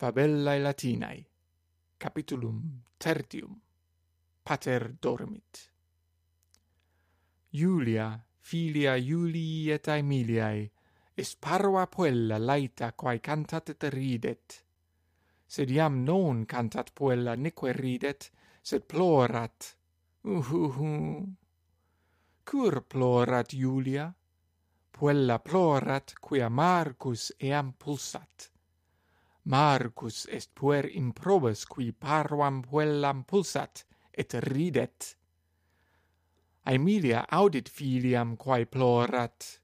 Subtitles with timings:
[0.00, 1.26] Fabellae Latinae
[1.98, 3.60] Capitulum tertium
[4.42, 5.72] Pater dormit.
[7.52, 10.70] Julia filia Iulii et Aemiliae
[11.14, 14.64] est parva puella laeta quae cantat et ridet
[15.46, 18.30] sed iam non cantat puella neque ridet
[18.62, 19.76] sed plorat.
[20.24, 20.94] Uhuhu.
[22.50, 24.08] Cur plorat Julia
[24.98, 28.50] puella plorat quia Marcus eam pulsat.
[29.44, 35.16] Marcus est puer improbus qui parvam puellam pulsat, et ridet.
[36.66, 39.60] Aemilia audit filiam quae plorat.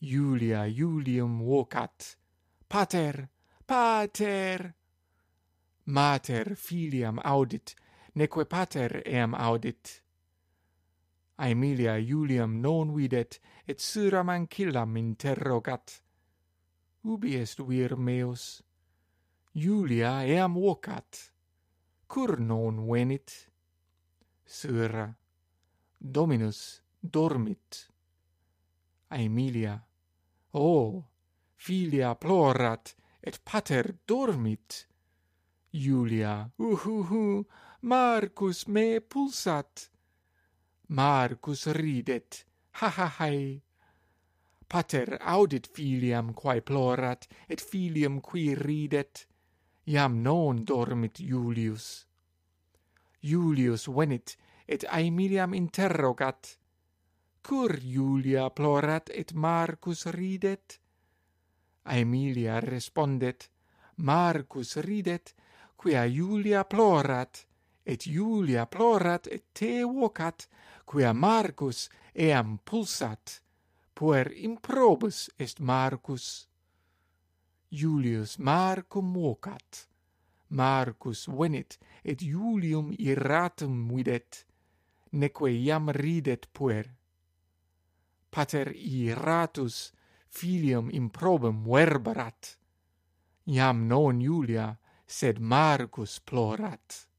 [0.00, 2.16] Julia Julium vocat,
[2.68, 3.28] Pater,
[3.66, 4.74] Pater!
[5.86, 7.74] Mater filiam audit,
[8.14, 10.02] neque pater eam audit.
[11.38, 13.38] Aemilia Julium non videt,
[13.68, 16.00] et suram ancillam interrogat
[17.04, 18.62] ubi est vir meus?
[19.54, 21.32] Julia eam vocat,
[22.08, 23.30] cur non venit?
[24.44, 25.06] Sura,
[25.98, 27.88] Dominus dormit.
[29.10, 29.78] Aemilia,
[30.52, 31.04] O, oh,
[31.56, 34.86] filia plorat, et pater dormit.
[35.72, 37.44] Julia, uhuhu,
[37.82, 39.90] Marcus me pulsat.
[40.88, 43.62] Marcus ridet, ha ha hai,
[44.68, 49.26] pater audit filiam quae plorat et filium qui ridet.
[49.86, 52.06] Iam non dormit julius
[53.24, 54.36] julius venit
[54.68, 56.58] et Aemiliam interrogat.
[57.42, 60.80] Cur julia plorat et Marcus ridet?
[61.84, 63.50] Aemilia respondet
[63.96, 65.34] Marcus ridet
[65.76, 67.46] quia julia plorat
[67.84, 70.48] et julia plorat et te vocat
[70.86, 73.40] quia Marcus eam pulsat
[73.94, 76.48] puer improbus est Marcus.
[77.70, 79.88] Julius Marcum vocat.
[80.50, 84.44] Marcus venit, et Julium irratum videt,
[85.12, 86.90] neque iam ridet puer.
[88.30, 89.92] Pater irratus
[90.28, 92.58] filium improbum verberat.
[93.46, 97.13] Iam non Julia, sed Marcus plorat.